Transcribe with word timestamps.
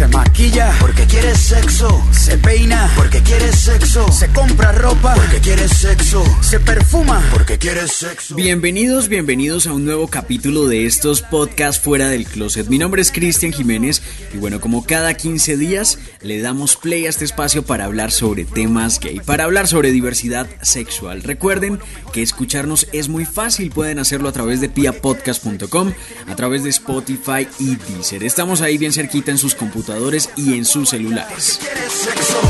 Se 0.00 0.08
maquilla 0.08 0.74
porque 0.80 1.04
quiere 1.04 1.34
sexo. 1.34 2.02
Se 2.10 2.38
peina 2.38 2.90
porque 2.96 3.20
quiere 3.20 3.52
sexo. 3.52 4.10
Se 4.10 4.28
compra 4.28 4.72
ropa 4.72 5.14
porque 5.14 5.40
quiere 5.40 5.68
sexo. 5.68 6.24
Se 6.40 6.58
perfuma 6.58 7.22
porque 7.30 7.58
quiere 7.58 7.86
sexo. 7.86 8.34
Bienvenidos, 8.34 9.08
bienvenidos 9.08 9.66
a 9.66 9.74
un 9.74 9.84
nuevo 9.84 10.08
capítulo 10.08 10.66
de 10.68 10.86
estos 10.86 11.20
podcasts 11.20 11.82
fuera 11.82 12.08
del 12.08 12.24
closet. 12.24 12.68
Mi 12.68 12.78
nombre 12.78 13.02
es 13.02 13.12
Cristian 13.12 13.52
Jiménez 13.52 14.00
y 14.32 14.38
bueno, 14.38 14.58
como 14.58 14.86
cada 14.86 15.12
15 15.12 15.58
días 15.58 15.98
le 16.22 16.40
damos 16.40 16.76
play 16.76 17.04
a 17.04 17.10
este 17.10 17.26
espacio 17.26 17.62
para 17.62 17.84
hablar 17.84 18.10
sobre 18.10 18.46
temas 18.46 19.00
gay, 19.00 19.20
para 19.20 19.44
hablar 19.44 19.68
sobre 19.68 19.92
diversidad 19.92 20.46
sexual. 20.62 21.22
Recuerden 21.22 21.78
que 22.14 22.22
escucharnos 22.22 22.86
es 22.94 23.10
muy 23.10 23.26
fácil, 23.26 23.70
pueden 23.70 23.98
hacerlo 23.98 24.30
a 24.30 24.32
través 24.32 24.62
de 24.62 24.70
piapodcast.com, 24.70 25.92
a 26.26 26.36
través 26.36 26.64
de 26.64 26.70
Spotify 26.70 27.46
y 27.58 27.76
Deezer. 27.76 28.24
Estamos 28.24 28.62
ahí 28.62 28.78
bien 28.78 28.94
cerquita 28.94 29.30
en 29.30 29.36
sus 29.36 29.54
computadores 29.90 30.30
y 30.36 30.56
en 30.56 30.64
sus 30.64 30.90
celulares. 30.90 31.58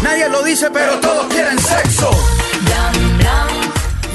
Nadie 0.02 0.28
lo 0.28 0.42
dice, 0.42 0.70
pero 0.70 1.00
todos 1.00 1.26
quieren 1.32 1.58
sexo. 1.58 2.10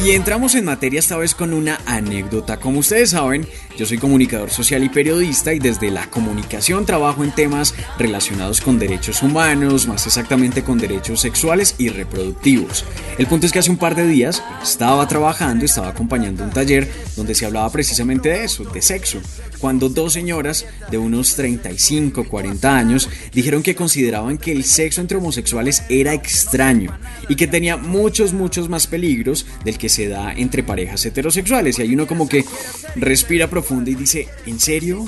Y 0.04 0.12
entramos 0.12 0.54
en 0.54 0.66
materia 0.66 1.00
esta 1.00 1.18
vez 1.18 1.34
con 1.34 1.52
una 1.52 1.80
anécdota. 1.88 2.58
Como 2.58 2.80
ustedes 2.80 3.10
saben, 3.10 3.48
yo 3.76 3.88
soy 3.88 3.98
comunicador 3.98 4.52
social 4.52 4.84
y 4.84 4.90
periodista 4.90 5.52
y 5.52 5.58
desde 5.58 5.90
la 5.90 6.08
comunicación 6.12 6.86
trabajo 6.86 7.24
en 7.24 7.34
temas 7.34 7.74
relacionados 7.98 8.62
con 8.62 8.78
derechos 8.78 9.24
humanos, 9.24 9.88
más 9.88 10.06
exactamente 10.06 10.64
con 10.64 10.78
derechos 10.78 11.22
sexuales 11.22 11.74
y 11.80 11.90
reproductivos. 11.90 12.86
El 13.18 13.26
punto 13.26 13.48
es 13.48 13.52
que 13.52 13.58
hace 13.58 13.72
un 13.72 13.78
par 13.78 13.96
de 13.96 14.06
días 14.06 14.44
estaba 14.62 15.08
trabajando, 15.08 15.66
estaba 15.66 15.88
acompañando 15.88 16.44
un 16.44 16.52
taller 16.52 16.88
donde 17.16 17.34
se 17.34 17.48
hablaba 17.48 17.72
precisamente 17.72 18.30
de 18.30 18.44
eso, 18.44 18.64
de 18.66 18.84
sexo, 18.84 19.20
cuando 19.66 19.90
dos 19.90 20.14
señoras 20.14 20.68
de 20.92 21.00
unos 21.00 21.36
35, 21.36 22.26
40 22.26 22.78
años 22.78 23.10
dijeron 23.34 23.64
que 23.64 23.74
consideraban 23.74 24.38
que 24.38 24.52
el 24.52 24.64
sexo 24.64 25.02
entre 25.02 25.18
homosexuales 25.18 25.82
era 25.90 26.14
extraño 26.14 26.96
y 27.30 27.36
que 27.36 27.48
tenía 27.48 27.76
muchos, 27.76 28.32
muchos 28.32 28.70
más 28.70 28.86
peligros 28.86 29.48
del 29.64 29.80
que 29.80 29.90
se 29.90 30.08
da 30.08 30.34
entre 30.34 30.62
parejas 30.62 31.04
heterosexuales. 31.04 31.80
Y 31.80 31.82
hay 31.82 31.96
uno 31.96 32.06
como 32.06 32.30
que 32.30 32.46
respira 32.96 33.50
profundo 33.50 33.90
y 33.90 33.96
dice, 33.96 34.28
¿en 34.46 34.60
serio? 34.60 35.08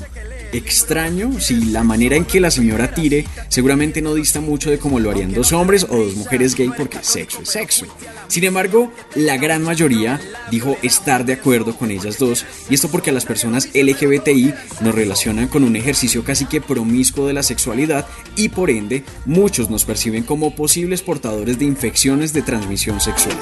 Extraño 0.58 1.39
si 1.39 1.66
la 1.66 1.83
manera 1.83 2.16
en 2.16 2.25
que 2.25 2.39
la 2.39 2.52
señora 2.52 2.94
tire 2.94 3.25
seguramente 3.50 4.02
no 4.02 4.13
dista 4.13 4.41
mucho 4.41 4.69
de 4.69 4.80
cómo 4.80 5.00
lo 5.00 5.11
harían 5.11 5.33
dos 5.33 5.53
hombres 5.53 5.86
o 5.89 5.97
dos 5.97 6.16
mujeres 6.16 6.55
gay 6.55 6.69
porque 6.75 7.00
sexo 7.02 7.41
es 7.41 7.50
sexo. 7.50 7.86
Sin 8.27 8.44
embargo, 8.44 8.91
la 9.16 9.38
gran 9.38 9.63
mayoría 9.63 10.19
dijo 10.52 10.78
estar 10.81 11.25
de 11.25 11.33
acuerdo 11.33 11.78
con 11.78 11.91
ellas 11.91 12.17
dos 12.17 12.45
y 12.69 12.75
esto 12.75 12.89
porque 12.89 13.11
las 13.11 13.25
personas 13.25 13.69
LGBTI 13.73 14.53
nos 14.81 14.95
relacionan 14.95 15.47
con 15.47 15.63
un 15.63 15.75
ejercicio 15.75 16.23
casi 16.23 16.45
que 16.45 16.61
promiscuo 16.61 17.28
de 17.28 17.33
la 17.33 17.44
sexualidad 17.44 18.08
y 18.35 18.50
por 18.50 18.69
ende 18.69 19.03
muchos 19.25 19.69
nos 19.69 19.85
perciben 19.85 20.23
como 20.23 20.55
posibles 20.55 21.02
portadores 21.02 21.59
de 21.59 21.66
infecciones 21.66 22.33
de 22.33 22.41
transmisión 22.41 23.00
sexual. 23.00 23.38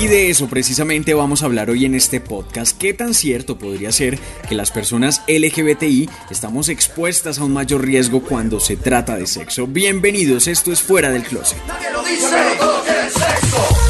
Y 0.00 0.06
de 0.06 0.30
eso 0.30 0.48
precisamente 0.48 1.12
vamos 1.12 1.42
a 1.42 1.46
hablar 1.46 1.70
hoy 1.70 1.84
en 1.84 1.96
este 1.96 2.20
podcast. 2.20 2.80
¿Qué 2.80 2.94
tan 2.94 3.14
cierto 3.14 3.58
podría 3.58 3.90
ser 3.90 4.14
que 4.48 4.54
las 4.54 4.70
personas 4.70 5.24
LGBTI 5.26 6.08
estamos 6.30 6.68
expuestas 6.68 7.40
a 7.40 7.44
un 7.44 7.52
mayor 7.52 7.84
riesgo 7.84 8.22
cuando 8.22 8.60
se 8.60 8.76
trata 8.76 9.16
de 9.16 9.26
sexo? 9.26 9.66
Bienvenidos, 9.66 10.46
esto 10.46 10.70
es 10.70 10.80
Fuera 10.80 11.10
del 11.10 11.24
Closet. 11.24 11.58
Nadie 11.66 11.90
lo 11.92 12.02
dice, 12.04 12.30
pero 12.30 12.60
todos 12.60 12.82
quieren 12.86 13.10
sexo. 13.10 13.88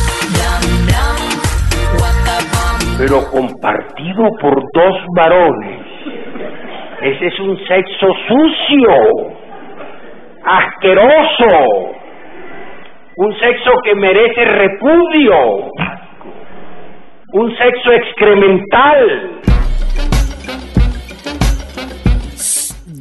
pero 2.99 3.31
compartido 3.31 4.25
por 4.41 4.55
dos 4.73 4.97
varones. 5.15 5.87
Ese 7.03 7.27
es 7.27 7.39
un 7.39 7.57
sexo 7.69 8.07
sucio, 8.27 8.95
asqueroso, 10.43 11.93
un 13.17 13.33
sexo 13.39 13.71
que 13.85 13.95
merece 13.95 14.45
repudio, 14.45 15.71
un 17.33 17.51
sexo 17.59 17.93
excremental. 17.93 19.41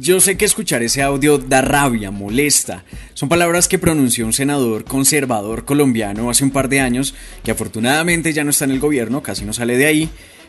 Yo 0.00 0.20
sé 0.20 0.36
que 0.36 0.44
escuchar 0.44 0.82
ese 0.82 1.02
audio 1.02 1.38
da 1.38 1.60
rabia, 1.60 2.10
molesta. 2.10 2.84
Son 3.14 3.28
palabras 3.28 3.68
que 3.68 3.78
pronunció 3.78 4.26
un 4.26 4.32
senador 4.32 4.84
conservador 4.84 5.64
colombiano 5.64 6.30
hace 6.30 6.44
un 6.44 6.50
par 6.50 6.68
de 6.68 6.80
años, 6.80 7.14
que 7.42 7.50
afortunadamente 7.50 8.32
ya 8.32 8.44
no 8.44 8.50
está 8.50 8.64
en 8.64 8.72
el 8.72 8.80
gobierno, 8.80 9.22
casi 9.22 9.44
no 9.44 9.52
sale 9.52 9.76
de 9.76 9.86
ahí, 9.86 10.08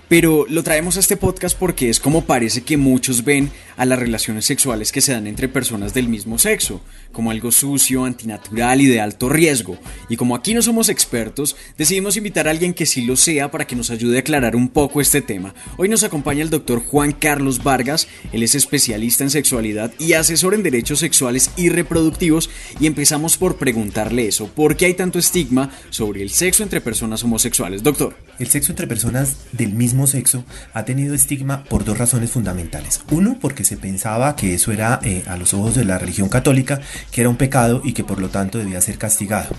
pero 0.10 0.48
lo 0.50 0.64
traemos 0.64 0.98
a 0.98 1.00
este 1.00 1.16
podcast 1.16 1.58
porque 1.58 1.90
es 1.90 2.00
como 2.00 2.26
parece 2.26 2.62
que 2.62 2.78
muchos 2.78 3.24
ven 3.24 3.52
a 3.78 3.86
las 3.86 4.00
relaciones 4.00 4.44
sexuales 4.44 4.92
que 4.92 5.02
se 5.02 5.14
dan 5.14 5.28
entre 5.28 5.48
personas 5.48 5.94
del 5.94 6.10
mismo 6.10 6.40
sexo, 6.40 6.82
como 7.12 7.32
algo 7.32 7.52
sucio, 7.52 8.04
antinatural 8.04 8.82
y 8.82 8.88
de 8.88 9.00
alto 9.00 9.30
riesgo. 9.30 9.78
Y 10.10 10.18
como 10.18 10.36
aquí 10.36 10.54
no 10.54 10.62
somos 10.62 10.90
expertos, 10.90 11.56
decidimos 11.78 12.18
invitar 12.18 12.48
a 12.48 12.52
alguien 12.52 12.74
que 12.74 12.88
sí 12.88 13.04
lo 13.04 13.16
sea 13.16 13.52
para 13.52 13.68
que 13.68 13.76
nos 13.76 13.92
ayude 13.92 14.18
a 14.18 14.20
aclarar 14.22 14.56
un 14.56 14.68
poco 14.68 15.00
este 15.00 15.22
tema. 15.22 15.54
Hoy 15.78 15.88
nos 15.88 16.04
acompaña 16.04 16.42
el 16.42 16.50
doctor 16.50 16.84
Juan 16.84 17.12
Carlos 17.12 17.64
Vargas, 17.64 18.08
él 18.34 18.44
es 18.44 18.56
especialista 18.56 19.24
en 19.24 19.30
sexualidad 19.30 19.94
y 20.00 20.14
asesor 20.14 20.56
en 20.56 20.64
derechos 20.64 21.00
sexuales 21.00 21.52
y 21.56 21.70
reproductivos 21.70 22.50
y 22.80 22.88
empezamos 22.88 23.38
por 23.38 23.58
preguntarle 23.58 24.28
eso, 24.28 24.48
¿por 24.48 24.76
qué 24.76 24.88
hay 24.88 24.96
tanto 24.96 25.20
estigma 25.20 25.72
sobre 25.92 26.24
el 26.24 26.32
sexo 26.32 26.64
entre 26.64 26.82
personas 26.82 27.24
homosexuales? 27.24 27.84
Doctor. 27.84 28.18
El 28.40 28.48
sexo 28.48 28.72
entre 28.72 28.88
personas 28.88 29.36
del 29.52 29.74
mismo 29.74 29.99
sexo 30.08 30.44
ha 30.74 30.86
tenido 30.86 31.14
estigma 31.14 31.64
por 31.64 31.86
dos 31.86 31.98
razones 31.98 32.32
fundamentales. 32.32 33.02
Uno, 33.12 33.38
porque 33.40 33.64
se 33.64 33.78
pensaba 33.78 34.36
que 34.36 34.54
eso 34.54 34.72
era, 34.72 35.00
eh, 35.04 35.24
a 35.28 35.38
los 35.38 35.54
ojos 35.54 35.76
de 35.76 35.86
la 35.86 35.98
religión 35.98 36.30
católica, 36.30 36.82
que 37.12 37.22
era 37.22 37.30
un 37.30 37.38
pecado 37.38 37.82
y 37.84 37.94
que 37.94 38.04
por 38.04 38.20
lo 38.20 38.30
tanto 38.30 38.58
debía 38.58 38.82
ser 38.82 38.98
castigado. 38.98 39.56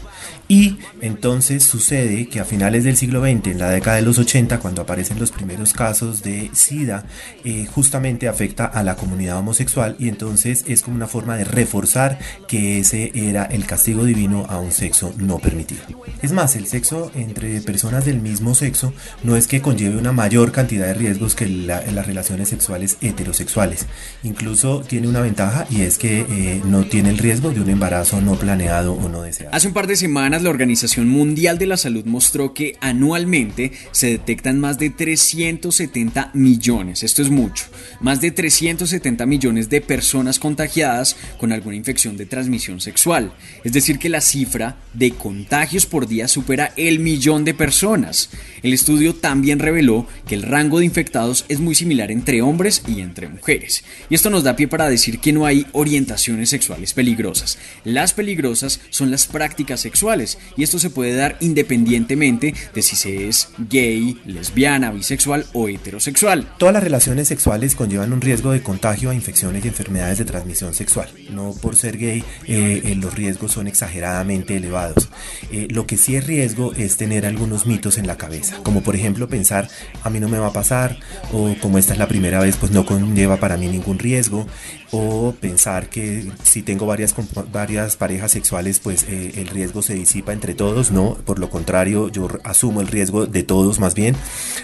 Y 0.48 0.78
entonces 1.00 1.62
sucede 1.62 2.28
que 2.28 2.40
a 2.40 2.44
finales 2.44 2.84
del 2.84 2.96
siglo 2.96 3.20
XX, 3.20 3.48
en 3.48 3.58
la 3.58 3.70
década 3.70 3.96
de 3.96 4.02
los 4.02 4.18
80, 4.18 4.58
cuando 4.58 4.82
aparecen 4.82 5.18
los 5.18 5.30
primeros 5.30 5.72
casos 5.72 6.22
de 6.22 6.50
SIDA, 6.52 7.04
eh, 7.44 7.66
justamente 7.66 8.28
afecta 8.28 8.64
a 8.64 8.82
la 8.82 8.96
comunidad 8.96 9.38
homosexual 9.38 9.96
y 9.98 10.08
entonces 10.08 10.64
es 10.66 10.82
como 10.82 10.96
una 10.96 11.06
forma 11.06 11.36
de 11.36 11.44
reforzar 11.44 12.18
que 12.48 12.80
ese 12.80 13.12
era 13.14 13.44
el 13.44 13.66
castigo 13.66 14.04
divino 14.04 14.46
a 14.48 14.58
un 14.58 14.72
sexo 14.72 15.14
no 15.18 15.38
permitido. 15.38 15.82
Es 16.22 16.32
más, 16.32 16.56
el 16.56 16.66
sexo 16.66 17.10
entre 17.14 17.60
personas 17.60 18.04
del 18.04 18.20
mismo 18.20 18.54
sexo 18.54 18.92
no 19.22 19.36
es 19.36 19.46
que 19.46 19.60
conlleve 19.60 19.96
una 19.96 20.12
mayor 20.12 20.29
cantidad 20.52 20.86
de 20.86 20.94
riesgos 20.94 21.34
que 21.34 21.46
la- 21.48 21.82
las 21.92 22.06
relaciones 22.06 22.48
sexuales 22.48 22.96
heterosexuales. 23.00 23.86
Incluso 24.22 24.80
tiene 24.82 25.08
una 25.08 25.20
ventaja 25.20 25.66
y 25.70 25.82
es 25.82 25.98
que 25.98 26.20
eh, 26.20 26.60
no 26.64 26.84
tiene 26.84 27.10
el 27.10 27.18
riesgo 27.18 27.50
de 27.50 27.60
un 27.60 27.68
embarazo 27.70 28.20
no 28.20 28.36
planeado 28.36 28.92
o 28.94 29.08
no 29.08 29.22
deseado. 29.22 29.54
Hace 29.54 29.68
un 29.68 29.74
par 29.74 29.86
de 29.86 29.96
semanas 29.96 30.42
la 30.42 30.50
Organización 30.50 31.08
Mundial 31.08 31.58
de 31.58 31.66
la 31.66 31.76
Salud 31.76 32.04
mostró 32.04 32.54
que 32.54 32.76
anualmente 32.80 33.72
se 33.92 34.06
detectan 34.08 34.60
más 34.60 34.78
de 34.78 34.90
370 34.90 36.30
millones, 36.34 37.02
esto 37.02 37.22
es 37.22 37.30
mucho, 37.30 37.64
más 38.00 38.20
de 38.20 38.30
370 38.30 39.26
millones 39.26 39.68
de 39.68 39.80
personas 39.80 40.38
contagiadas 40.38 41.16
con 41.38 41.52
alguna 41.52 41.76
infección 41.76 42.16
de 42.16 42.26
transmisión 42.26 42.80
sexual. 42.80 43.32
Es 43.64 43.72
decir, 43.72 43.98
que 43.98 44.08
la 44.08 44.20
cifra 44.20 44.76
de 44.94 45.10
contagios 45.12 45.86
por 45.86 46.06
día 46.06 46.28
supera 46.28 46.72
el 46.76 47.00
millón 47.00 47.44
de 47.44 47.54
personas. 47.54 48.30
El 48.62 48.72
estudio 48.72 49.14
también 49.14 49.58
reveló 49.58 50.06
que 50.26 50.34
el 50.34 50.42
rango 50.42 50.78
de 50.78 50.84
infectados 50.84 51.44
es 51.48 51.60
muy 51.60 51.74
similar 51.74 52.10
entre 52.10 52.42
hombres 52.42 52.82
y 52.86 53.00
entre 53.00 53.28
mujeres. 53.28 53.84
Y 54.08 54.14
esto 54.14 54.30
nos 54.30 54.44
da 54.44 54.56
pie 54.56 54.68
para 54.68 54.88
decir 54.88 55.20
que 55.20 55.32
no 55.32 55.46
hay 55.46 55.66
orientaciones 55.72 56.50
sexuales 56.50 56.94
peligrosas. 56.94 57.58
Las 57.84 58.12
peligrosas 58.12 58.80
son 58.90 59.10
las 59.10 59.26
prácticas 59.26 59.80
sexuales 59.80 60.38
y 60.56 60.62
esto 60.62 60.78
se 60.78 60.90
puede 60.90 61.14
dar 61.14 61.36
independientemente 61.40 62.54
de 62.74 62.82
si 62.82 62.96
se 62.96 63.28
es 63.28 63.48
gay, 63.70 64.20
lesbiana, 64.26 64.90
bisexual 64.90 65.46
o 65.52 65.68
heterosexual. 65.68 66.52
Todas 66.58 66.74
las 66.74 66.84
relaciones 66.84 67.28
sexuales 67.28 67.74
conllevan 67.74 68.12
un 68.12 68.20
riesgo 68.20 68.52
de 68.52 68.62
contagio 68.62 69.10
a 69.10 69.14
infecciones 69.14 69.64
y 69.64 69.68
enfermedades 69.68 70.18
de 70.18 70.24
transmisión 70.24 70.74
sexual. 70.74 71.08
No 71.30 71.54
por 71.60 71.76
ser 71.76 71.98
gay 71.98 72.24
eh, 72.46 72.82
eh, 72.84 72.94
los 72.96 73.14
riesgos 73.14 73.52
son 73.52 73.66
exageradamente 73.66 74.56
elevados. 74.56 75.08
Eh, 75.50 75.68
lo 75.70 75.86
que 75.86 75.96
sí 75.96 76.16
es 76.16 76.26
riesgo 76.26 76.72
es 76.74 76.96
tener 76.96 77.26
algunos 77.26 77.66
mitos 77.66 77.98
en 77.98 78.06
la 78.06 78.16
cabeza, 78.16 78.58
como 78.62 78.82
por 78.82 78.96
ejemplo 78.96 79.28
pensar 79.28 79.68
a 80.02 80.10
mí 80.10 80.20
no 80.20 80.28
me 80.28 80.38
va 80.38 80.48
a 80.48 80.52
pasar, 80.52 80.98
o 81.32 81.54
como 81.60 81.78
esta 81.78 81.92
es 81.92 81.98
la 81.98 82.08
primera 82.08 82.40
vez, 82.40 82.56
pues 82.56 82.72
no 82.72 82.86
conlleva 82.86 83.36
para 83.36 83.56
mí 83.56 83.68
ningún 83.68 83.98
riesgo, 83.98 84.46
o 84.92 85.34
pensar 85.40 85.88
que 85.88 86.30
si 86.42 86.62
tengo 86.62 86.86
varias, 86.86 87.14
varias 87.52 87.96
parejas 87.96 88.32
sexuales, 88.32 88.80
pues 88.80 89.04
eh, 89.08 89.32
el 89.36 89.48
riesgo 89.48 89.82
se 89.82 89.94
disipa 89.94 90.32
entre 90.32 90.54
todos, 90.54 90.90
no, 90.90 91.14
por 91.24 91.38
lo 91.38 91.48
contrario, 91.50 92.08
yo 92.08 92.28
asumo 92.44 92.80
el 92.80 92.88
riesgo 92.88 93.26
de 93.26 93.42
todos 93.42 93.78
más 93.78 93.94
bien, 93.94 94.16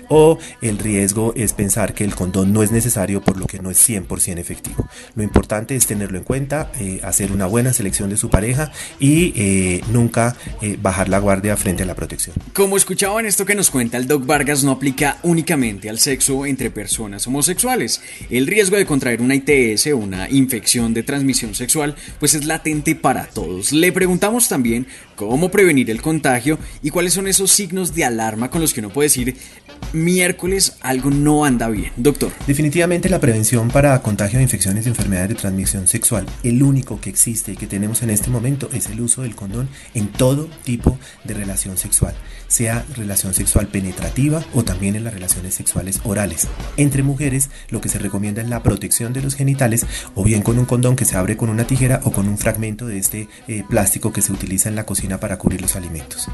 o 0.09 0.39
el 0.63 0.79
riesgo 0.79 1.33
es 1.37 1.53
pensar 1.53 1.95
que 1.95 2.05
el 2.05 2.15
condón 2.15 2.53
no 2.53 2.63
es 2.63 2.73
necesario 2.73 3.23
por 3.23 3.37
lo 3.37 3.47
que 3.47 3.61
no 3.61 3.71
es 3.71 3.89
100% 3.89 4.39
efectivo. 4.39 4.89
Lo 5.15 5.23
importante 5.23 5.77
es 5.77 5.87
tenerlo 5.87 6.19
en 6.19 6.25
cuenta, 6.25 6.71
eh, 6.81 7.01
hacer 7.05 7.33
una 7.33 7.47
buena 7.47 7.73
selección 7.73 8.11
de 8.11 8.17
su 8.17 8.31
pareja 8.31 8.73
y 8.99 9.33
eh, 9.37 9.83
nunca 9.91 10.37
bajar 10.81 11.09
la 11.09 11.19
guardia 11.19 11.57
frente 11.57 11.83
a 11.83 11.87
la 11.87 11.95
protección. 11.95 12.35
Como 12.53 12.77
escuchaban 12.77 13.27
esto 13.27 13.45
que 13.45 13.55
nos 13.55 13.71
cuenta 13.71 13.97
el 13.97 14.07
Doc 14.07 14.27
Vargas 14.27 14.65
no 14.65 14.73
aplica 14.73 15.19
únicamente 15.27 15.91
al 15.91 15.99
sexo 15.99 16.47
entre 16.47 16.71
personas 16.71 17.27
homosexuales. 17.27 18.01
El 18.31 18.47
riesgo 18.47 18.77
de 18.77 18.87
contraer 18.87 19.21
una 19.21 19.35
ITS 19.35 19.87
una 19.87 20.31
infección 20.31 20.95
de 20.95 21.03
transmisión 21.03 21.55
sexual, 21.55 21.95
pues 22.19 22.35
es 22.35 22.45
latente 22.45 22.95
para 22.95 23.27
todos. 23.27 23.73
Le 23.73 23.93
preguntamos 23.93 24.49
también 24.49 24.87
cómo 25.17 25.51
prevenir 25.51 25.91
el 25.91 26.03
contagio 26.03 26.59
y 26.83 26.91
cuáles 26.91 27.15
son 27.15 27.27
esos 27.27 27.51
signos 27.51 27.95
de 27.95 28.05
alarma 28.05 28.51
con 28.51 28.61
los 28.61 28.73
que 28.73 28.81
uno 28.81 28.91
puede 28.91 29.09
decir 29.09 29.37
miércoles 29.93 30.77
algo 30.81 31.11
no 31.11 31.45
anda 31.45 31.69
bien. 31.69 31.93
Doctor. 31.97 32.33
Definitivamente 32.47 33.09
la 33.09 33.21
prevención 33.21 33.69
para 33.69 34.01
contagio 34.03 34.39
de 34.39 34.45
infecciones 34.45 34.87
y 34.87 34.91
enfermedades 34.91 35.31
de 35.31 35.35
transmisión 35.35 35.87
sexual, 35.87 36.27
el 36.43 36.63
único 36.63 37.01
que 37.01 37.11
existe 37.11 37.53
y 37.53 37.57
que 37.57 37.67
tenemos 37.67 38.03
en 38.03 38.11
este 38.11 38.31
momento 38.31 38.69
es 38.73 38.87
el 38.87 39.01
uso 39.01 39.23
del 39.23 39.35
condón 39.35 39.69
en 39.95 40.09
todo 40.09 40.49
tipo 40.65 40.99
de 41.25 41.35
relación 41.35 41.77
sexual, 41.77 42.15
sea 42.49 42.85
relación 42.97 43.35
sexual 43.35 43.69
penetrativa 43.69 44.45
o 44.55 44.65
también 44.65 44.97
en 44.97 45.05
las 45.05 45.15
relaciones 45.17 45.55
sexuales 45.55 46.01
orales. 46.05 46.47
Entre 46.77 47.03
mujeres 47.03 47.51
lo 47.71 47.81
que 47.81 47.89
se 47.89 47.99
recomienda 47.99 48.43
es 48.43 48.49
la 48.49 48.63
protección 48.63 49.13
de 49.13 49.23
los 49.23 49.35
genitales 49.35 49.87
o 50.15 50.23
bien 50.23 50.43
con 50.43 50.59
un 50.59 50.67
condón 50.67 50.95
que 50.97 51.05
se 51.05 51.17
abre 51.17 51.37
con 51.37 51.49
una 51.49 51.67
tijera 51.67 52.01
o 52.05 52.13
con 52.13 52.29
un 52.29 52.39
fragmento 52.39 52.87
de 52.87 52.99
este 52.99 53.29
eh, 53.49 53.65
plástico 53.69 54.13
que 54.13 54.23
se 54.23 54.33
utiliza 54.33 54.69
en 54.69 54.77
la 54.77 54.87
cocina 54.87 55.19
para 55.19 55.39
cubrir 55.39 55.63
los 55.63 55.77
alimentos. 55.77 56.29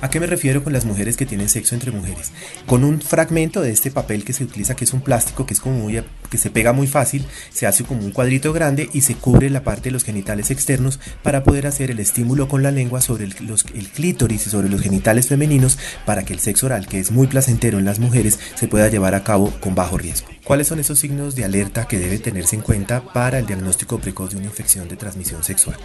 ¿A 0.00 0.10
qué 0.10 0.20
me 0.20 0.26
refiero 0.26 0.62
con 0.62 0.72
las 0.72 0.84
mujeres 0.84 1.16
que 1.16 1.24
tienen 1.24 1.48
sexo 1.48 1.74
entre 1.74 1.90
mujeres? 1.90 2.32
Con 2.66 2.84
un 2.84 3.00
fragmento 3.00 3.62
de 3.62 3.70
este 3.70 3.90
papel 3.90 4.24
que 4.24 4.32
se 4.32 4.44
utiliza, 4.44 4.74
que 4.74 4.84
es 4.84 4.92
un 4.92 5.00
plástico 5.00 5.46
que 5.46 5.54
es 5.54 5.64
muy, 5.64 6.02
que 6.30 6.36
se 6.36 6.50
pega 6.50 6.72
muy 6.72 6.86
fácil, 6.86 7.24
se 7.50 7.66
hace 7.66 7.84
como 7.84 8.02
un 8.04 8.10
cuadrito 8.10 8.52
grande 8.52 8.90
y 8.92 9.02
se 9.02 9.14
cubre 9.14 9.48
la 9.50 9.62
parte 9.62 9.84
de 9.84 9.92
los 9.92 10.04
genitales 10.04 10.50
externos 10.50 11.00
para 11.22 11.44
poder 11.44 11.66
hacer 11.66 11.90
el 11.90 12.00
estímulo 12.00 12.48
con 12.48 12.62
la 12.62 12.70
lengua 12.70 13.00
sobre 13.00 13.24
el, 13.24 13.34
el 13.74 13.88
clítoris 13.88 14.46
y 14.46 14.50
sobre 14.50 14.68
los 14.68 14.82
genitales 14.82 15.28
femeninos 15.28 15.78
para 16.04 16.24
que 16.24 16.34
el 16.34 16.40
sexo 16.40 16.66
oral, 16.66 16.86
que 16.86 16.98
es 16.98 17.10
muy 17.10 17.26
placentero 17.26 17.78
en 17.78 17.84
las 17.84 17.98
mujeres, 17.98 18.38
se 18.56 18.68
pueda 18.68 18.88
llevar 18.88 19.14
a 19.14 19.24
cabo 19.24 19.52
con 19.60 19.74
bajo 19.74 19.96
riesgo. 19.96 20.28
¿Cuáles 20.44 20.66
son 20.66 20.80
esos 20.80 20.98
signos 20.98 21.34
de 21.34 21.44
alerta 21.44 21.86
que 21.88 21.98
debe 21.98 22.18
tenerse 22.18 22.56
en 22.56 22.62
cuenta 22.62 23.02
para 23.02 23.38
el 23.38 23.46
diagnóstico 23.46 23.98
precoz 23.98 24.32
de 24.32 24.36
una 24.36 24.46
infección 24.46 24.88
de 24.88 24.96
transmisión 24.96 25.42
sexual? 25.42 25.78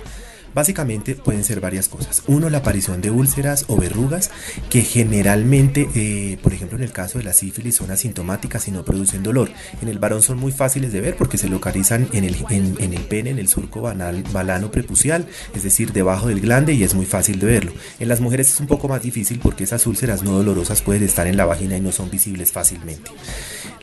Básicamente 0.54 1.16
pueden 1.16 1.44
ser 1.44 1.60
varias 1.60 1.88
cosas. 1.88 2.24
Uno, 2.28 2.50
la 2.50 2.60
aparición 2.60 3.02
de 3.02 3.12
úlceras 3.12 3.66
o 3.68 3.78
verrugas 3.78 4.32
que 4.70 4.82
generalmente, 4.82 5.90
eh, 5.96 6.38
por 6.42 6.54
ejemplo 6.54 6.78
en 6.78 6.84
el 6.84 6.92
caso 6.92 7.18
de 7.18 7.24
la 7.24 7.34
sífilis, 7.34 7.76
son 7.76 7.92
asintomáticas 7.92 8.68
y 8.68 8.72
no 8.72 8.84
producen 8.84 9.24
dolor. 9.24 9.50
En 9.82 9.88
el 9.88 10.00
varón 10.00 10.22
son 10.22 10.38
muy 10.38 10.52
fáciles 10.52 10.92
de 10.92 11.02
ver 11.02 11.16
porque 11.16 11.38
se 11.38 11.50
localizan 11.50 12.08
en 12.14 12.24
el, 12.24 12.36
en, 12.50 12.94
el 12.94 13.02
pene, 13.02 13.30
en 13.30 13.40
el 13.40 13.48
surco 13.48 13.82
balano 13.82 14.72
prepucial, 14.72 15.28
es 15.56 15.64
decir, 15.64 15.94
debajo 15.94 16.28
del 16.28 16.42
glande 16.42 16.74
y 16.74 16.84
es 16.84 16.94
muy 16.94 17.06
fácil 17.06 17.40
de 17.40 17.46
verlo. 17.46 17.72
En 18.00 18.08
las 18.08 18.22
mujeres 18.22 18.52
es 18.54 18.60
un 18.60 18.68
poco 18.68 18.88
más 18.88 19.02
difícil 19.02 19.40
porque 19.40 19.64
esas 19.64 19.86
úlceras 19.88 20.24
no 20.24 20.32
dolorosas 20.32 20.82
pueden 20.82 21.04
estar 21.04 21.28
en 21.28 21.38
la 21.38 21.46
vagina 21.46 21.78
y 21.78 21.82
no 21.82 21.92
son 21.92 22.10
visibles 22.10 22.52
fácilmente. 22.52 23.12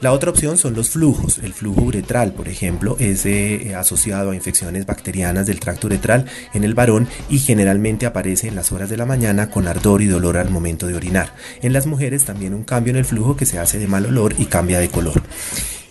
La 0.00 0.12
otra 0.12 0.30
opción 0.30 0.58
son 0.58 0.74
los 0.74 0.90
flujos. 0.90 1.38
El 1.38 1.54
flujo 1.54 1.80
uretral, 1.80 2.32
por 2.32 2.48
ejemplo, 2.48 2.96
es 2.98 3.24
eh, 3.24 3.74
asociado 3.74 4.30
a 4.30 4.34
infecciones 4.34 4.84
bacterianas 4.84 5.46
del 5.46 5.58
tracto 5.58 5.86
uretral 5.86 6.26
en 6.56 6.64
el 6.64 6.74
varón 6.74 7.08
y 7.28 7.38
generalmente 7.38 8.06
aparece 8.06 8.48
en 8.48 8.54
las 8.54 8.72
horas 8.72 8.90
de 8.90 8.96
la 8.96 9.06
mañana 9.06 9.50
con 9.50 9.68
ardor 9.68 10.02
y 10.02 10.06
dolor 10.06 10.36
al 10.36 10.50
momento 10.50 10.86
de 10.86 10.94
orinar. 10.94 11.34
En 11.62 11.72
las 11.72 11.86
mujeres 11.86 12.24
también 12.24 12.54
un 12.54 12.64
cambio 12.64 12.90
en 12.90 12.96
el 12.96 13.04
flujo 13.04 13.36
que 13.36 13.46
se 13.46 13.58
hace 13.58 13.78
de 13.78 13.86
mal 13.86 14.06
olor 14.06 14.34
y 14.38 14.46
cambia 14.46 14.80
de 14.80 14.88
color. 14.88 15.22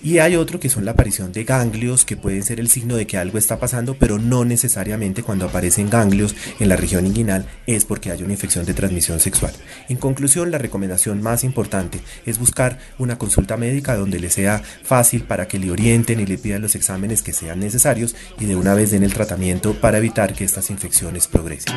Y 0.06 0.20
hay 0.20 0.36
otro 0.36 0.60
que 0.60 0.70
son 0.70 0.86
la 0.86 0.92
aparición 0.92 1.32
de 1.32 1.46
ganglios, 1.46 2.06
que 2.06 2.16
pueden 2.16 2.44
ser 2.44 2.60
el 2.60 2.70
signo 2.70 2.96
de 2.96 3.08
que 3.08 3.18
algo 3.18 3.40
está 3.40 3.58
pasando, 3.58 3.96
pero 3.98 4.20
no 4.20 4.46
necesariamente 4.46 5.24
cuando 5.24 5.46
aparecen 5.46 5.90
ganglios 5.90 6.36
en 6.60 6.70
la 6.70 6.76
región 6.76 7.08
inguinal 7.08 7.48
es 7.66 7.86
porque 7.86 8.12
hay 8.12 8.22
una 8.22 8.34
infección 8.34 8.68
de 8.68 8.76
transmisión 8.76 9.20
sexual. 9.20 9.52
En 9.90 9.98
conclusión, 9.98 10.52
la 10.52 10.60
recomendación 10.60 11.24
más 11.24 11.44
importante 11.44 12.02
es 12.28 12.38
buscar 12.38 12.78
una 13.00 13.18
consulta 13.18 13.58
médica 13.58 13.96
donde 13.96 14.20
le 14.20 14.30
sea 14.30 14.62
fácil 14.84 15.24
para 15.24 15.48
que 15.48 15.58
le 15.58 15.72
orienten 15.72 16.20
y 16.20 16.28
le 16.28 16.38
pidan 16.38 16.62
los 16.62 16.76
exámenes 16.76 17.24
que 17.24 17.34
sean 17.34 17.60
necesarios 17.60 18.16
y 18.40 18.46
de 18.46 18.56
una 18.56 18.76
vez 18.76 18.92
den 18.92 19.02
el 19.02 19.14
tratamiento 19.16 19.74
para 19.74 19.98
evitar 19.98 20.36
que 20.36 20.44
estas 20.44 20.70
infecciones 20.70 21.26
progresen. 21.26 21.74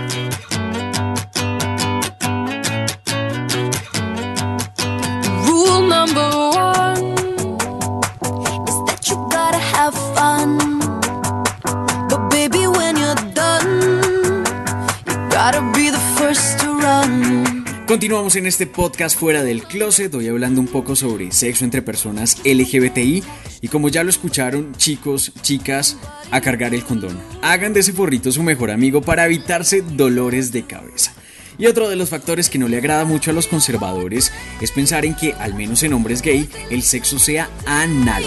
Continuamos 17.86 18.36
en 18.36 18.46
este 18.46 18.66
podcast 18.66 19.18
fuera 19.18 19.42
del 19.42 19.62
closet, 19.62 20.12
hoy 20.14 20.28
hablando 20.28 20.60
un 20.60 20.66
poco 20.66 20.94
sobre 20.94 21.32
sexo 21.32 21.64
entre 21.64 21.80
personas 21.80 22.36
LGBTI 22.44 23.24
y 23.62 23.68
como 23.68 23.88
ya 23.88 24.04
lo 24.04 24.10
escucharon, 24.10 24.74
chicos, 24.76 25.32
chicas, 25.40 25.96
a 26.30 26.42
cargar 26.42 26.74
el 26.74 26.84
condón. 26.84 27.18
Hagan 27.40 27.72
de 27.72 27.80
ese 27.80 27.94
forrito 27.94 28.30
su 28.30 28.42
mejor 28.42 28.70
amigo 28.70 29.00
para 29.00 29.24
evitarse 29.24 29.80
dolores 29.80 30.52
de 30.52 30.64
cabeza. 30.64 31.14
Y 31.56 31.66
otro 31.66 31.88
de 31.88 31.96
los 31.96 32.10
factores 32.10 32.50
que 32.50 32.58
no 32.58 32.68
le 32.68 32.76
agrada 32.76 33.06
mucho 33.06 33.30
a 33.30 33.34
los 33.34 33.48
conservadores 33.48 34.30
es 34.60 34.70
pensar 34.70 35.06
en 35.06 35.14
que, 35.14 35.32
al 35.32 35.54
menos 35.54 35.82
en 35.82 35.94
hombres 35.94 36.20
gay, 36.20 36.46
el 36.68 36.82
sexo 36.82 37.18
sea 37.18 37.48
anal. 37.64 38.22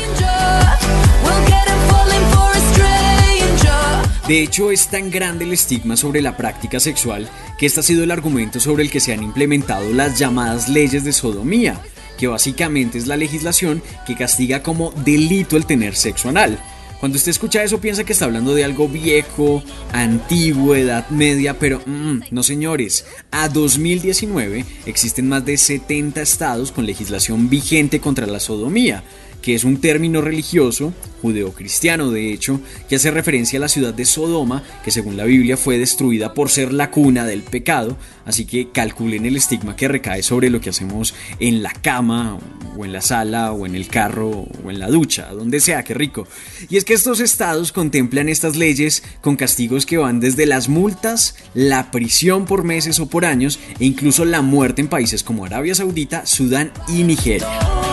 De 4.27 4.41
hecho, 4.41 4.71
es 4.71 4.87
tan 4.87 5.09
grande 5.09 5.45
el 5.45 5.53
estigma 5.53 5.97
sobre 5.97 6.21
la 6.21 6.37
práctica 6.37 6.79
sexual 6.79 7.27
que 7.57 7.65
este 7.65 7.79
ha 7.79 7.83
sido 7.83 8.03
el 8.03 8.11
argumento 8.11 8.59
sobre 8.59 8.83
el 8.83 8.91
que 8.91 8.99
se 8.99 9.13
han 9.13 9.23
implementado 9.23 9.91
las 9.93 10.19
llamadas 10.19 10.69
leyes 10.69 11.03
de 11.03 11.11
sodomía, 11.11 11.81
que 12.17 12.27
básicamente 12.27 12.99
es 12.99 13.07
la 13.07 13.17
legislación 13.17 13.81
que 14.05 14.15
castiga 14.15 14.61
como 14.61 14.91
delito 14.91 15.57
el 15.57 15.65
tener 15.65 15.95
sexo 15.95 16.29
anal. 16.29 16.59
Cuando 16.99 17.17
usted 17.17 17.31
escucha 17.31 17.63
eso 17.63 17.81
piensa 17.81 18.03
que 18.03 18.13
está 18.13 18.25
hablando 18.25 18.53
de 18.53 18.63
algo 18.63 18.87
viejo, 18.87 19.63
antiguo, 19.91 20.75
edad 20.75 21.09
media, 21.09 21.57
pero 21.57 21.81
mm, 21.83 22.19
no 22.29 22.43
señores, 22.43 23.07
a 23.31 23.49
2019 23.49 24.65
existen 24.85 25.27
más 25.27 25.43
de 25.43 25.57
70 25.57 26.21
estados 26.21 26.71
con 26.71 26.85
legislación 26.85 27.49
vigente 27.49 27.99
contra 27.99 28.27
la 28.27 28.39
sodomía, 28.39 29.03
que 29.41 29.55
es 29.55 29.63
un 29.63 29.77
término 29.81 30.21
religioso, 30.21 30.93
judeocristiano 31.21 32.11
de 32.11 32.31
hecho, 32.31 32.59
que 32.87 32.95
hace 32.95 33.11
referencia 33.11 33.57
a 33.57 33.61
la 33.61 33.67
ciudad 33.67 33.93
de 33.93 34.05
Sodoma, 34.05 34.63
que 34.83 34.91
según 34.91 35.17
la 35.17 35.25
Biblia 35.25 35.57
fue 35.57 35.77
destruida 35.77 36.33
por 36.33 36.49
ser 36.49 36.73
la 36.73 36.91
cuna 36.91 37.25
del 37.25 37.43
pecado, 37.43 37.97
así 38.25 38.45
que 38.45 38.69
calculen 38.71 39.25
el 39.25 39.35
estigma 39.35 39.75
que 39.75 39.87
recae 39.87 40.23
sobre 40.23 40.49
lo 40.49 40.61
que 40.61 40.69
hacemos 40.69 41.13
en 41.39 41.63
la 41.63 41.71
cama, 41.71 42.39
o 42.77 42.85
en 42.85 42.93
la 42.93 43.01
sala, 43.01 43.51
o 43.51 43.65
en 43.65 43.75
el 43.75 43.87
carro, 43.87 44.47
o 44.63 44.71
en 44.71 44.79
la 44.79 44.87
ducha, 44.87 45.29
donde 45.31 45.59
sea, 45.59 45.83
que 45.83 45.93
rico. 45.93 46.27
Y 46.69 46.77
es 46.77 46.85
que 46.85 46.93
estos 46.93 47.19
estados 47.19 47.71
contemplan 47.71 48.29
estas 48.29 48.55
leyes 48.55 49.03
con 49.21 49.35
castigos 49.35 49.85
que 49.85 49.97
van 49.97 50.19
desde 50.19 50.45
las 50.45 50.69
multas, 50.69 51.35
la 51.53 51.91
prisión 51.91 52.45
por 52.45 52.63
meses 52.63 52.99
o 52.99 53.07
por 53.07 53.25
años, 53.25 53.59
e 53.79 53.85
incluso 53.85 54.25
la 54.25 54.41
muerte 54.41 54.81
en 54.81 54.87
países 54.87 55.23
como 55.23 55.45
Arabia 55.45 55.75
Saudita, 55.75 56.25
Sudán 56.25 56.71
y 56.87 57.03
Nigeria. 57.03 57.90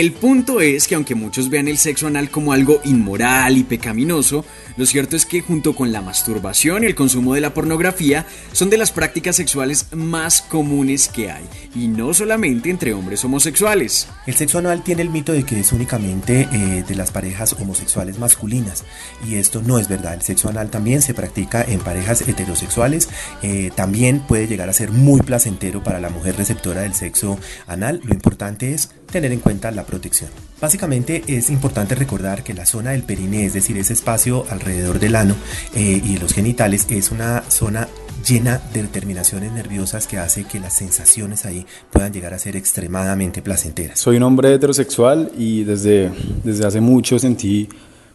El 0.00 0.12
punto 0.12 0.62
es 0.62 0.88
que 0.88 0.94
aunque 0.94 1.14
muchos 1.14 1.50
vean 1.50 1.68
el 1.68 1.76
sexo 1.76 2.06
anal 2.06 2.30
como 2.30 2.54
algo 2.54 2.80
inmoral 2.84 3.58
y 3.58 3.64
pecaminoso, 3.64 4.46
lo 4.76 4.86
cierto 4.86 5.16
es 5.16 5.26
que 5.26 5.40
junto 5.40 5.74
con 5.74 5.92
la 5.92 6.02
masturbación 6.02 6.82
y 6.82 6.86
el 6.86 6.94
consumo 6.94 7.34
de 7.34 7.40
la 7.40 7.54
pornografía 7.54 8.26
son 8.52 8.70
de 8.70 8.78
las 8.78 8.92
prácticas 8.92 9.36
sexuales 9.36 9.86
más 9.92 10.42
comunes 10.42 11.08
que 11.08 11.30
hay, 11.30 11.44
y 11.74 11.88
no 11.88 12.14
solamente 12.14 12.70
entre 12.70 12.92
hombres 12.92 13.24
homosexuales. 13.24 14.08
El 14.26 14.34
sexo 14.34 14.58
anal 14.58 14.82
tiene 14.82 15.02
el 15.02 15.10
mito 15.10 15.32
de 15.32 15.44
que 15.44 15.60
es 15.60 15.72
únicamente 15.72 16.48
eh, 16.52 16.84
de 16.86 16.94
las 16.94 17.10
parejas 17.10 17.52
homosexuales 17.54 18.18
masculinas, 18.18 18.84
y 19.28 19.36
esto 19.36 19.62
no 19.62 19.78
es 19.78 19.88
verdad. 19.88 20.14
El 20.14 20.22
sexo 20.22 20.48
anal 20.48 20.70
también 20.70 21.02
se 21.02 21.14
practica 21.14 21.62
en 21.62 21.80
parejas 21.80 22.22
heterosexuales, 22.22 23.08
eh, 23.42 23.70
también 23.74 24.20
puede 24.20 24.46
llegar 24.46 24.68
a 24.68 24.72
ser 24.72 24.90
muy 24.90 25.20
placentero 25.20 25.82
para 25.82 26.00
la 26.00 26.10
mujer 26.10 26.36
receptora 26.36 26.82
del 26.82 26.94
sexo 26.94 27.38
anal. 27.66 28.00
Lo 28.04 28.14
importante 28.14 28.74
es 28.74 28.90
tener 29.10 29.32
en 29.32 29.40
cuenta 29.40 29.70
la 29.70 29.84
protección. 29.84 30.30
Básicamente 30.60 31.22
es 31.26 31.48
importante 31.48 31.94
recordar 31.94 32.42
que 32.42 32.52
la 32.52 32.66
zona 32.66 32.90
del 32.90 33.02
periné, 33.02 33.46
es 33.46 33.54
decir, 33.54 33.78
ese 33.78 33.94
espacio 33.94 34.44
alrededor 34.50 34.98
del 34.98 35.16
ano 35.16 35.34
eh, 35.74 36.02
y 36.04 36.18
los 36.18 36.34
genitales, 36.34 36.86
es 36.90 37.10
una 37.10 37.42
zona 37.48 37.88
llena 38.28 38.60
de 38.74 38.82
terminaciones 38.84 39.52
nerviosas 39.52 40.06
que 40.06 40.18
hace 40.18 40.44
que 40.44 40.60
las 40.60 40.74
sensaciones 40.74 41.46
ahí 41.46 41.64
puedan 41.90 42.12
llegar 42.12 42.34
a 42.34 42.38
ser 42.38 42.56
extremadamente 42.56 43.40
placenteras. 43.40 43.98
Soy 43.98 44.18
un 44.18 44.24
hombre 44.24 44.52
heterosexual 44.52 45.32
y 45.38 45.64
desde, 45.64 46.10
desde 46.44 46.66
hace 46.66 46.82
mucho 46.82 47.18
sentí 47.18 47.68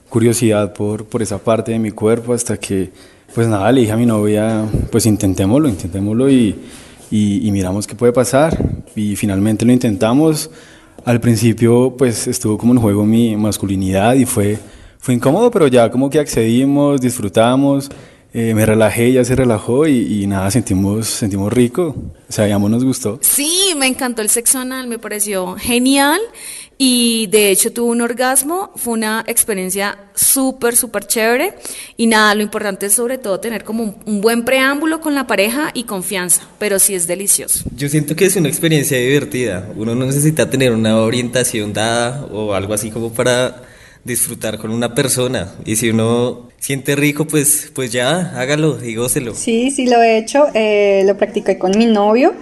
curiosidad 0.10 0.74
por, 0.74 1.06
por 1.06 1.24
esa 1.24 1.40
parte 1.40 1.72
de 1.72 1.80
mi 1.80 1.90
cuerpo 1.90 2.36
hasta 2.36 2.58
que, 2.58 2.92
pues 3.34 3.48
nada, 3.48 3.72
le 3.72 3.82
dije 3.82 3.94
a 3.94 3.98
mi 3.98 4.06
novia, 4.06 4.64
pues 4.92 5.08
intentémoslo, 5.08 5.68
intentémoslo 5.68 6.30
y, 6.30 6.56
y, 7.10 7.48
y 7.48 7.52
miramos 7.52 7.88
qué 7.88 7.96
puede 7.96 8.14
pasar. 8.14 8.56
Y 8.96 9.16
finalmente 9.16 9.66
lo 9.66 9.72
intentamos. 9.72 10.52
Al 11.06 11.22
principio, 11.22 11.96
pues 11.96 12.28
estuvo 12.28 12.58
como 12.58 12.74
en 12.74 12.80
juego 12.82 13.06
mi 13.06 13.36
masculinidad 13.36 14.16
y 14.16 14.26
fue, 14.26 14.58
fue 14.98 15.14
incómodo, 15.14 15.52
pero 15.52 15.68
ya 15.68 15.92
como 15.92 16.10
que 16.10 16.20
accedimos, 16.20 17.00
disfrutamos. 17.00 17.92
Eh, 18.34 18.54
me 18.56 18.66
relajé, 18.66 19.14
ya 19.14 19.24
se 19.24 19.36
relajó 19.36 19.88
y, 19.88 20.24
y, 20.24 20.28
nada, 20.28 20.50
sentimos, 20.50 21.08
sentimos 21.08 21.54
rico. 21.54 21.96
O 22.28 22.32
sea, 22.32 22.48
ya 22.48 22.58
nos 22.58 22.84
gustó. 22.84 23.20
Sí, 23.22 23.74
me 23.78 23.86
encantó 23.86 24.24
el 24.24 24.30
sexo 24.30 24.60
anal, 24.60 24.88
me 24.88 24.98
pareció 24.98 25.56
genial 25.56 26.20
y 26.77 27.27
de 27.27 27.51
hecho 27.51 27.72
tuve 27.72 27.91
un 27.91 28.01
orgasmo, 28.01 28.72
fue 28.75 28.94
una 28.94 29.24
experiencia 29.27 29.98
súper, 30.13 30.75
súper 30.75 31.08
chévere 31.08 31.53
y 31.96 32.08
nada, 32.08 32.36
lo 32.36 32.41
importante 32.41 32.88
es 32.88 32.94
sobre 32.94 33.17
todo 33.17 33.39
tener 33.39 33.63
como 33.63 33.84
un, 33.84 33.96
un, 34.05 34.22
buen 34.22 34.44
preámbulo 34.44 35.00
con 35.00 35.15
la 35.15 35.27
pareja 35.27 35.72
y 35.74 35.84
confianza, 35.84 36.41
pero 36.60 36.79
sí 36.79 36.96
es 36.96 37.08
delicioso. 37.08 37.63
Yo 37.75 37.88
siento 37.88 38.15
que 38.15 38.25
es 38.25 38.36
una 38.36 38.50
experiencia 38.50 38.98
divertida, 38.98 39.70
uno 39.75 39.96
no 39.96 40.05
necesita 40.05 40.50
tener 40.50 40.72
una 40.74 41.00
orientación 41.00 41.72
dada 41.74 42.25
o 42.32 42.53
algo 42.53 42.74
así 42.74 42.91
como 42.91 43.13
para 43.13 43.63
disfrutar 44.03 44.60
con 44.60 44.72
una 44.72 44.94
persona 44.94 45.55
y 45.65 45.77
si 45.77 45.89
uno 45.89 46.50
siente 46.60 46.96
rico 46.96 47.25
pues 47.25 47.72
pues 47.74 47.91
ya 47.91 48.34
hágalo 48.39 48.84
y 48.84 48.96
gócelo. 48.96 49.34
Sí, 49.34 49.72
sí 49.72 49.88
lo 49.88 50.01
he 50.01 50.17
hecho, 50.17 50.48
eh, 50.53 51.03
lo 51.05 51.17
practiqué 51.17 51.58
con 51.58 51.72
mi 51.77 51.86
novio. 51.86 52.34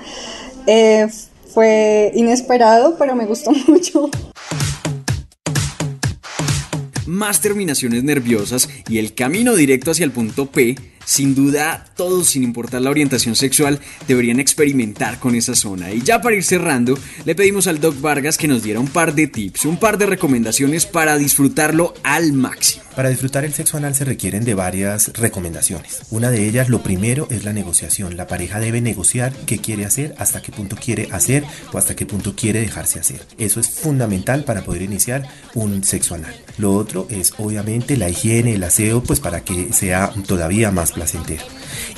Eh, 0.68 1.08
fue 1.54 2.12
inesperado, 2.16 2.98
pero 2.98 3.16
me 3.16 3.26
gustó 3.26 3.52
mucho. 3.68 4.10
Más 7.06 7.42
terminaciones 7.42 8.04
nerviosas 8.04 8.70
y 8.90 8.98
el 8.98 9.14
camino 9.14 9.56
directo 9.56 9.92
hacia 9.92 10.06
el 10.06 10.12
punto 10.12 10.48
P 10.48 10.76
sin 11.06 11.36
duda, 11.36 11.86
todos, 11.96 12.30
sin 12.30 12.44
importar 12.44 12.82
la 12.82 12.90
orientación 12.90 13.36
sexual, 13.36 13.80
deberían 14.08 14.40
experimentar 14.40 15.20
con 15.20 15.36
esa 15.36 15.56
zona. 15.56 15.92
Y 15.92 16.02
ya 16.02 16.22
para 16.22 16.36
ir 16.36 16.44
cerrando, 16.44 16.98
le 17.26 17.36
pedimos 17.36 17.68
al 17.68 17.80
Doc 17.80 18.00
Vargas 18.02 18.38
que 18.38 18.48
nos 18.48 18.64
diera 18.64 18.80
un 18.80 18.88
par 18.88 19.14
de 19.16 19.28
tips, 19.28 19.66
un 19.66 19.78
par 19.78 19.98
de 19.98 20.06
recomendaciones 20.06 20.86
para 20.86 21.18
disfrutarlo 21.18 21.94
al 22.04 22.34
máximo. 22.34 22.84
Para 22.96 23.10
disfrutar 23.10 23.44
el 23.44 23.54
sexo 23.54 23.78
anal 23.78 23.96
se 23.96 24.06
requieren 24.06 24.46
de 24.46 24.54
varias 24.54 25.12
recomendaciones. 25.14 26.02
Una 26.12 26.30
de 26.30 26.48
ellas, 26.48 26.70
lo 26.70 26.84
primero, 26.84 27.28
es 27.32 27.44
la 27.44 27.52
negociación. 27.52 28.18
La 28.18 28.28
pareja 28.28 28.60
debe 28.60 28.82
negociar 28.82 29.34
qué 29.48 29.58
quiere 29.58 29.86
hacer, 29.86 30.14
hasta 30.20 30.44
qué 30.44 30.52
punto 30.52 30.76
quiere 30.76 31.08
hacer 31.12 31.44
o 31.72 31.80
hasta 31.80 31.96
qué 31.96 32.06
punto 32.06 32.36
quiere 32.36 32.62
dejarse 32.62 33.00
hacer. 33.00 33.26
Eso 33.40 33.60
es 33.60 33.70
fundamental 33.70 34.44
para 34.44 34.64
poder 34.64 34.84
iniciar 34.84 35.28
un 35.56 35.84
sexo 35.84 36.14
anal. 36.14 36.36
Lo 36.60 36.76
otro 36.76 37.08
es, 37.10 37.34
obviamente, 37.40 37.98
la 37.98 38.10
higiene, 38.10 38.54
el 38.54 38.64
aseo, 38.64 39.02
pues 39.02 39.20
para 39.20 39.44
que 39.44 39.74
sea 39.74 40.14
todavía 40.28 40.70
más 40.70 40.93
placentero. 40.94 41.44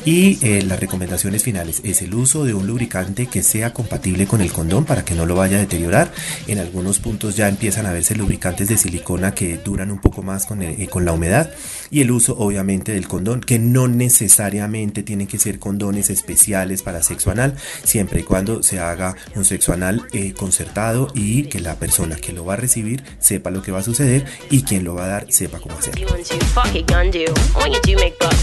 Y 0.03 0.37
eh, 0.45 0.61
las 0.61 0.79
recomendaciones 0.79 1.43
finales 1.43 1.81
es 1.83 2.01
el 2.01 2.13
uso 2.13 2.45
de 2.45 2.53
un 2.53 2.67
lubricante 2.67 3.27
que 3.27 3.43
sea 3.43 3.73
compatible 3.73 4.27
con 4.27 4.41
el 4.41 4.51
condón 4.51 4.85
para 4.85 5.03
que 5.03 5.15
no 5.15 5.25
lo 5.25 5.35
vaya 5.35 5.57
a 5.57 5.61
deteriorar. 5.61 6.11
En 6.47 6.59
algunos 6.59 6.99
puntos 6.99 7.35
ya 7.35 7.47
empiezan 7.47 7.85
a 7.85 7.93
verse 7.93 8.15
lubricantes 8.15 8.67
de 8.67 8.77
silicona 8.77 9.33
que 9.33 9.57
duran 9.57 9.91
un 9.91 9.99
poco 9.99 10.21
más 10.21 10.45
con, 10.45 10.61
el, 10.61 10.81
eh, 10.81 10.87
con 10.87 11.05
la 11.05 11.13
humedad. 11.13 11.51
Y 11.89 12.01
el 12.01 12.11
uso 12.11 12.35
obviamente 12.37 12.93
del 12.93 13.07
condón, 13.07 13.41
que 13.41 13.59
no 13.59 13.87
necesariamente 13.87 15.03
tienen 15.03 15.27
que 15.27 15.39
ser 15.39 15.59
condones 15.59 16.09
especiales 16.09 16.83
para 16.83 17.03
sexo 17.03 17.31
anal, 17.31 17.55
siempre 17.83 18.21
y 18.21 18.23
cuando 18.23 18.63
se 18.63 18.79
haga 18.79 19.15
un 19.35 19.45
sexo 19.45 19.73
anal 19.73 20.07
eh, 20.13 20.33
concertado 20.33 21.07
y 21.13 21.43
que 21.43 21.59
la 21.59 21.75
persona 21.75 22.15
que 22.15 22.33
lo 22.33 22.45
va 22.45 22.53
a 22.53 22.57
recibir 22.57 23.03
sepa 23.19 23.49
lo 23.49 23.61
que 23.61 23.71
va 23.71 23.79
a 23.79 23.83
suceder 23.83 24.25
y 24.49 24.63
quien 24.63 24.83
lo 24.83 24.95
va 24.95 25.05
a 25.05 25.07
dar 25.07 25.31
sepa 25.31 25.59
cómo 25.59 25.77
hacerlo. 25.77 26.07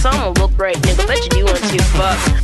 I'ma 0.04 0.30
look 0.40 0.59
right, 0.59 0.76
nigga. 0.76 1.06
Bet 1.06 1.23
you 1.23 1.30
do 1.30 1.44
want 1.44 1.59
to 1.59 1.82
fuck. 1.94 2.41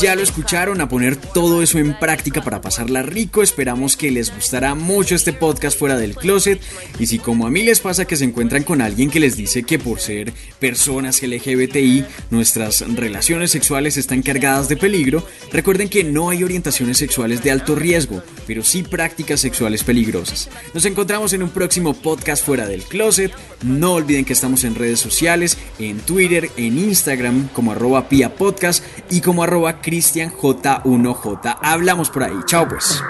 Ya 0.00 0.14
lo 0.14 0.22
escucharon, 0.22 0.80
a 0.80 0.88
poner 0.88 1.16
todo 1.16 1.62
eso 1.62 1.78
en 1.78 1.98
práctica 1.98 2.42
para 2.42 2.60
pasarla 2.60 3.02
rico. 3.02 3.42
Esperamos 3.42 3.96
que 3.96 4.10
les 4.10 4.34
gustará 4.34 4.74
mucho 4.74 5.14
este 5.14 5.32
podcast 5.32 5.78
fuera 5.78 5.96
del 5.96 6.14
closet. 6.14 6.60
Y 6.98 7.06
si 7.06 7.18
como 7.18 7.46
a 7.46 7.50
mí 7.50 7.62
les 7.62 7.80
pasa 7.80 8.04
que 8.04 8.16
se 8.16 8.24
encuentran 8.24 8.62
con 8.62 8.80
alguien 8.80 9.10
que 9.10 9.20
les 9.20 9.36
dice 9.36 9.64
que 9.64 9.78
por 9.78 10.00
ser 10.00 10.32
personas 10.58 11.22
LGBTI 11.22 12.04
nuestras 12.30 12.82
relaciones 12.94 13.50
sexuales 13.50 13.96
están 13.96 14.22
cargadas 14.22 14.68
de 14.68 14.76
peligro, 14.76 15.26
recuerden 15.52 15.88
que 15.88 16.04
no 16.04 16.30
hay 16.30 16.44
orientaciones 16.44 16.98
sexuales 16.98 17.42
de 17.42 17.50
alto 17.50 17.74
riesgo, 17.74 18.22
pero 18.46 18.62
sí 18.62 18.82
prácticas 18.82 19.40
sexuales 19.40 19.84
peligrosas. 19.84 20.48
Nos 20.72 20.84
encontramos 20.84 21.32
en 21.32 21.42
un 21.42 21.50
próximo 21.50 21.94
podcast 21.94 22.44
fuera 22.44 22.66
del 22.66 22.84
closet. 22.84 23.32
No 23.62 23.94
olviden 23.94 24.24
que 24.24 24.32
estamos 24.32 24.64
en 24.64 24.74
redes 24.74 25.00
sociales, 25.00 25.58
en 25.78 25.98
Twitter, 25.98 26.50
en 26.56 26.78
Instagram 26.78 27.39
como 27.48 27.72
arroba 27.72 28.08
Pia 28.08 28.34
Podcast 28.34 28.84
y 29.10 29.20
como 29.20 29.42
arroba 29.42 29.80
CristianJ1J. 29.82 31.58
Hablamos 31.62 32.10
por 32.10 32.24
ahí. 32.24 32.36
Chao 32.46 32.68
pues. 32.68 33.02